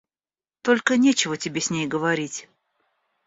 [0.63, 2.49] Только нечего тебе с ней говорить.